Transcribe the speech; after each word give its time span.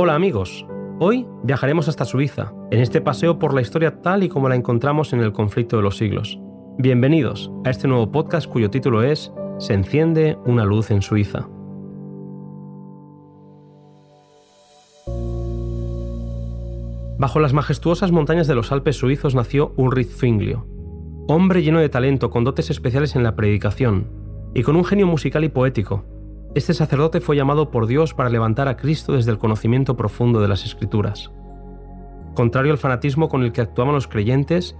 Hola 0.00 0.14
amigos, 0.14 0.64
hoy 1.00 1.26
viajaremos 1.42 1.88
hasta 1.88 2.04
Suiza, 2.04 2.52
en 2.70 2.78
este 2.78 3.00
paseo 3.00 3.40
por 3.40 3.52
la 3.52 3.62
historia 3.62 4.00
tal 4.00 4.22
y 4.22 4.28
como 4.28 4.48
la 4.48 4.54
encontramos 4.54 5.12
en 5.12 5.18
el 5.18 5.32
conflicto 5.32 5.76
de 5.76 5.82
los 5.82 5.96
siglos. 5.96 6.38
Bienvenidos 6.78 7.50
a 7.64 7.70
este 7.70 7.88
nuevo 7.88 8.12
podcast 8.12 8.46
cuyo 8.46 8.70
título 8.70 9.02
es 9.02 9.32
Se 9.58 9.74
enciende 9.74 10.38
una 10.46 10.64
luz 10.64 10.92
en 10.92 11.02
Suiza. 11.02 11.48
Bajo 17.18 17.40
las 17.40 17.52
majestuosas 17.52 18.12
montañas 18.12 18.46
de 18.46 18.54
los 18.54 18.70
Alpes 18.70 18.94
suizos 18.94 19.34
nació 19.34 19.72
Ulrich 19.76 20.10
Zwinglio, 20.10 20.64
hombre 21.26 21.64
lleno 21.64 21.80
de 21.80 21.88
talento 21.88 22.30
con 22.30 22.44
dotes 22.44 22.70
especiales 22.70 23.16
en 23.16 23.24
la 23.24 23.34
predicación 23.34 24.06
y 24.54 24.62
con 24.62 24.76
un 24.76 24.84
genio 24.84 25.08
musical 25.08 25.42
y 25.42 25.48
poético 25.48 26.04
este 26.54 26.74
sacerdote 26.74 27.20
fue 27.20 27.36
llamado 27.36 27.70
por 27.70 27.86
Dios 27.86 28.14
para 28.14 28.30
levantar 28.30 28.68
a 28.68 28.76
Cristo 28.76 29.12
desde 29.12 29.30
el 29.30 29.38
conocimiento 29.38 29.96
profundo 29.96 30.40
de 30.40 30.48
las 30.48 30.64
Escrituras. 30.64 31.30
Contrario 32.34 32.72
al 32.72 32.78
fanatismo 32.78 33.28
con 33.28 33.42
el 33.42 33.52
que 33.52 33.60
actuaban 33.60 33.94
los 33.94 34.08
creyentes 34.08 34.76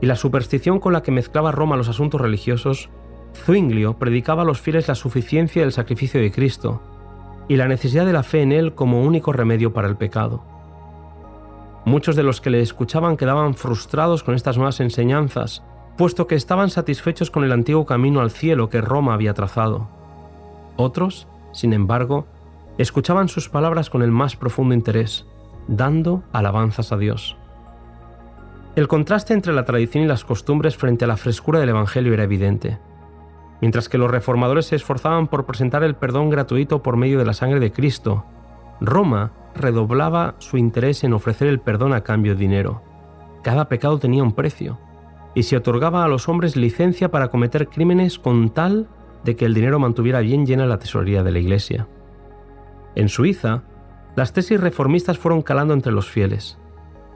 y 0.00 0.06
la 0.06 0.16
superstición 0.16 0.80
con 0.80 0.92
la 0.92 1.02
que 1.02 1.12
mezclaba 1.12 1.52
Roma 1.52 1.76
los 1.76 1.88
asuntos 1.88 2.20
religiosos, 2.20 2.90
Zwinglio 3.34 3.98
predicaba 3.98 4.42
a 4.42 4.44
los 4.44 4.60
fieles 4.60 4.88
la 4.88 4.94
suficiencia 4.94 5.62
del 5.62 5.72
sacrificio 5.72 6.20
de 6.20 6.32
Cristo 6.32 6.82
y 7.48 7.56
la 7.56 7.68
necesidad 7.68 8.04
de 8.04 8.12
la 8.12 8.22
fe 8.22 8.42
en 8.42 8.52
él 8.52 8.74
como 8.74 9.02
único 9.02 9.32
remedio 9.32 9.72
para 9.72 9.88
el 9.88 9.96
pecado. 9.96 10.44
Muchos 11.84 12.16
de 12.16 12.22
los 12.22 12.40
que 12.40 12.50
le 12.50 12.60
escuchaban 12.60 13.16
quedaban 13.16 13.54
frustrados 13.54 14.22
con 14.22 14.34
estas 14.34 14.56
nuevas 14.56 14.80
enseñanzas, 14.80 15.62
puesto 15.96 16.26
que 16.26 16.34
estaban 16.34 16.70
satisfechos 16.70 17.30
con 17.30 17.44
el 17.44 17.52
antiguo 17.52 17.86
camino 17.86 18.20
al 18.20 18.30
cielo 18.30 18.68
que 18.68 18.80
Roma 18.80 19.14
había 19.14 19.34
trazado. 19.34 20.01
Otros, 20.76 21.28
sin 21.52 21.72
embargo, 21.72 22.26
escuchaban 22.78 23.28
sus 23.28 23.48
palabras 23.48 23.90
con 23.90 24.02
el 24.02 24.10
más 24.10 24.36
profundo 24.36 24.74
interés, 24.74 25.26
dando 25.68 26.22
alabanzas 26.32 26.92
a 26.92 26.96
Dios. 26.96 27.36
El 28.74 28.88
contraste 28.88 29.34
entre 29.34 29.52
la 29.52 29.64
tradición 29.64 30.04
y 30.04 30.06
las 30.06 30.24
costumbres 30.24 30.76
frente 30.76 31.04
a 31.04 31.08
la 31.08 31.18
frescura 31.18 31.60
del 31.60 31.68
Evangelio 31.68 32.14
era 32.14 32.24
evidente. 32.24 32.78
Mientras 33.60 33.88
que 33.88 33.98
los 33.98 34.10
reformadores 34.10 34.66
se 34.66 34.76
esforzaban 34.76 35.28
por 35.28 35.44
presentar 35.44 35.84
el 35.84 35.94
perdón 35.94 36.30
gratuito 36.30 36.82
por 36.82 36.96
medio 36.96 37.18
de 37.18 37.26
la 37.26 37.34
sangre 37.34 37.60
de 37.60 37.70
Cristo, 37.70 38.24
Roma 38.80 39.32
redoblaba 39.54 40.34
su 40.38 40.56
interés 40.56 41.04
en 41.04 41.12
ofrecer 41.12 41.48
el 41.48 41.60
perdón 41.60 41.92
a 41.92 42.00
cambio 42.00 42.34
de 42.34 42.40
dinero. 42.40 42.82
Cada 43.42 43.68
pecado 43.68 43.98
tenía 43.98 44.22
un 44.22 44.32
precio, 44.32 44.78
y 45.34 45.44
se 45.44 45.56
otorgaba 45.56 46.04
a 46.04 46.08
los 46.08 46.28
hombres 46.28 46.56
licencia 46.56 47.10
para 47.10 47.28
cometer 47.28 47.68
crímenes 47.68 48.18
con 48.18 48.50
tal 48.50 48.88
de 49.24 49.36
que 49.36 49.44
el 49.44 49.54
dinero 49.54 49.78
mantuviera 49.78 50.20
bien 50.20 50.46
llena 50.46 50.66
la 50.66 50.78
tesorería 50.78 51.22
de 51.22 51.32
la 51.32 51.38
Iglesia. 51.38 51.88
En 52.94 53.08
Suiza, 53.08 53.62
las 54.16 54.32
tesis 54.32 54.60
reformistas 54.60 55.18
fueron 55.18 55.42
calando 55.42 55.74
entre 55.74 55.92
los 55.92 56.08
fieles. 56.08 56.58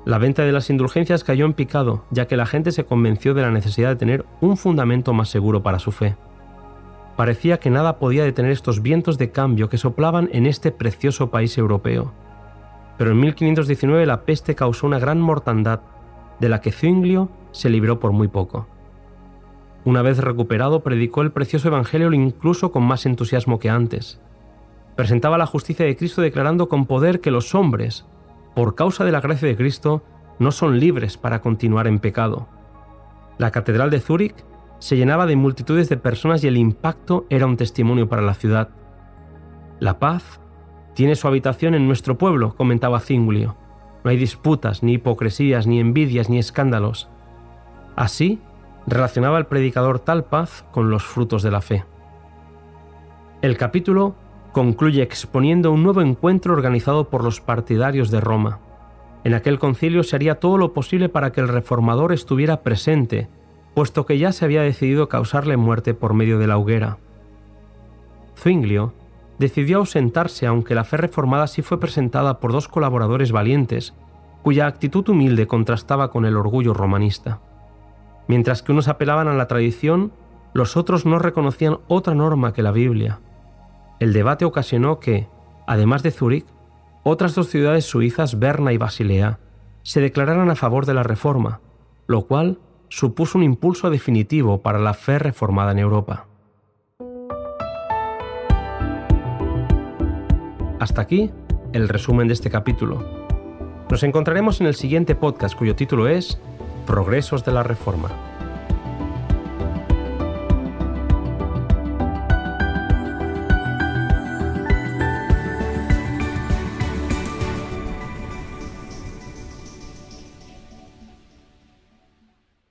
La 0.05 0.19
venta 0.19 0.45
de 0.45 0.53
las 0.53 0.71
indulgencias 0.71 1.25
cayó 1.25 1.45
en 1.45 1.53
picado, 1.53 2.05
ya 2.11 2.27
que 2.27 2.37
la 2.37 2.47
gente 2.47 2.71
se 2.73 2.85
convenció 2.85 3.35
de 3.35 3.43
la 3.43 3.51
necesidad 3.51 3.89
de 3.91 3.97
tener 3.97 4.25
un 4.41 4.57
fundamento 4.57 5.13
más 5.13 5.29
seguro 5.29 5.63
para 5.63 5.79
su 5.79 5.91
fe. 5.91 6.17
Parecía 7.17 7.59
que 7.59 7.71
nada 7.71 7.99
podía 7.99 8.25
detener 8.25 8.53
estos 8.53 8.83
vientos 8.83 9.19
de 9.19 9.31
cambio 9.31 9.69
que 9.69 9.79
soplaban 9.79 10.29
en 10.33 10.47
este 10.47 10.71
precioso 10.71 11.31
país 11.31 11.59
europeo. 11.59 12.13
Pero 12.99 13.11
en 13.11 13.21
1519 13.21 14.07
la 14.07 14.23
peste 14.23 14.55
causó 14.55 14.87
una 14.87 14.99
gran 14.99 15.21
mortandad, 15.21 15.81
de 16.39 16.49
la 16.51 16.61
que 16.61 16.73
Zwinglio 16.73 17.31
se 17.51 17.71
libró 17.71 17.99
por 17.99 18.13
muy 18.13 18.29
poco. 18.29 18.69
Una 19.87 20.03
vez 20.03 20.19
recuperado, 20.19 20.81
predicó 20.81 21.23
el 21.23 21.31
precioso 21.31 21.69
Evangelio 21.69 22.13
incluso 22.13 22.73
con 22.73 22.83
más 22.83 23.07
entusiasmo 23.07 23.61
que 23.61 23.71
antes. 23.71 24.21
Presentaba 24.97 25.39
la 25.39 25.47
justicia 25.47 25.87
de 25.87 25.95
Cristo 25.95 26.23
declarando 26.23 26.69
con 26.69 26.87
poder 26.87 27.21
que 27.21 27.31
los 27.31 27.55
hombres, 27.55 28.05
por 28.57 28.75
causa 28.75 29.05
de 29.05 29.13
la 29.13 29.21
gracia 29.21 29.47
de 29.47 29.57
Cristo, 29.57 30.03
no 30.41 30.51
son 30.51 30.81
libres 30.81 31.17
para 31.17 31.41
continuar 31.41 31.87
en 31.87 32.01
pecado. 32.01 32.49
La 33.39 33.53
catedral 33.53 33.91
de 33.91 34.01
Zúrich 34.01 34.35
se 34.81 34.97
llenaba 34.97 35.25
de 35.25 35.37
multitudes 35.37 35.89
de 35.89 35.97
personas 35.97 36.43
y 36.43 36.49
el 36.49 36.57
impacto 36.57 37.25
era 37.31 37.47
un 37.47 37.57
testimonio 37.57 38.09
para 38.09 38.23
la 38.23 38.35
ciudad. 38.35 38.71
La 39.79 40.01
paz 40.01 40.41
tiene 40.95 41.15
su 41.15 41.29
habitación 41.29 41.77
en 41.77 41.87
nuestro 41.87 42.19
pueblo, 42.19 42.57
comentaba 42.57 42.99
Zingulio. 42.99 43.55
No 44.03 44.11
hay 44.11 44.17
disputas, 44.17 44.83
ni 44.83 44.95
hipocresías, 44.95 45.69
ni 45.69 45.79
envidias, 45.79 46.29
ni 46.29 46.41
escándalos. 46.41 47.09
Así, 47.95 48.41
relacionaba 48.87 49.39
el 49.39 49.47
predicador 49.47 49.99
tal 49.99 50.25
paz 50.25 50.65
con 50.71 50.91
los 50.91 51.05
frutos 51.05 51.43
de 51.43 51.51
la 51.51 51.61
fe. 51.61 51.85
El 53.43 53.57
capítulo 53.57 54.15
concluye 54.53 55.03
exponiendo 55.03 55.71
un 55.73 55.83
nuevo 55.83 56.01
encuentro 56.01 56.55
organizado 56.55 57.11
por 57.11 57.23
los 57.23 57.41
partidarios 57.41 58.11
de 58.11 58.21
Roma. 58.21 58.61
En 59.25 59.35
aquel 59.35 59.59
concilio 59.59 60.03
se 60.03 60.17
haría 60.17 60.41
todo 60.41 60.57
lo 60.57 60.73
posible 60.73 61.09
para 61.09 61.33
que 61.33 61.41
el 61.41 61.49
reformador 61.49 62.13
estuviera 62.13 62.63
presente, 62.63 63.29
puesto 63.75 64.07
que 64.07 64.19
ya 64.19 64.33
se 64.33 64.45
había 64.45 64.63
decidido 64.63 65.09
causarle 65.09 65.57
muerte 65.57 65.93
por 65.93 66.15
medio 66.15 66.39
de 66.39 66.47
la 66.47 66.57
hoguera. 66.57 66.99
Zwinglio 68.39 68.95
decidió 69.39 69.79
ausentarse 69.79 70.47
aunque 70.47 70.75
la 70.75 70.85
fe 70.85 70.97
reformada 70.97 71.47
sí 71.47 71.61
fue 71.61 71.79
presentada 71.79 72.41
por 72.41 72.53
dos 72.53 72.69
colaboradores 72.69 73.33
valientes, 73.33 73.95
cuya 74.43 74.67
actitud 74.67 75.07
humilde 75.09 75.47
contrastaba 75.47 76.11
con 76.11 76.25
el 76.25 76.37
orgullo 76.37 76.73
romanista. 76.73 77.41
Mientras 78.29 78.63
que 78.63 78.73
unos 78.73 78.89
apelaban 78.89 79.29
a 79.29 79.35
la 79.35 79.47
tradición, 79.47 80.13
los 80.53 80.77
otros 80.77 81.07
no 81.07 81.19
reconocían 81.19 81.79
otra 81.87 82.15
norma 82.15 82.53
que 82.53 82.63
la 82.63 82.73
Biblia. 82.73 83.21
El 84.01 84.13
debate 84.13 84.45
ocasionó 84.45 85.01
que, 85.01 85.29
además 85.67 86.03
de 86.03 86.11
Zúrich, 86.11 86.47
otras 87.03 87.35
dos 87.35 87.49
ciudades 87.49 87.85
suizas, 87.85 88.39
Berna 88.39 88.73
y 88.73 88.79
Basilea, 88.79 89.39
se 89.83 90.01
declararan 90.01 90.51
a 90.51 90.57
favor 90.57 90.87
de 90.87 90.95
la 90.95 91.05
reforma, 91.05 91.61
lo 92.07 92.23
cual 92.23 92.59
supuso 92.89 93.39
un 93.39 93.45
impulso 93.45 93.91
definitivo 93.91 94.61
para 94.61 94.79
la 94.79 94.95
fe 94.95 95.19
reformada 95.19 95.73
en 95.73 95.79
Europa. 95.79 96.27
Hasta 100.81 101.03
aquí 101.03 101.31
el 101.73 101.89
resumen 101.89 102.29
de 102.29 102.35
este 102.35 102.51
capítulo. 102.51 103.05
Nos 103.91 104.03
encontraremos 104.03 104.61
en 104.61 104.67
el 104.67 104.75
siguiente 104.75 105.15
podcast 105.15 105.57
cuyo 105.57 105.77
título 105.77 106.09
es 106.09 106.41
Progresos 106.87 107.45
de 107.45 107.51
la 107.51 107.65
Reforma. 107.65 108.09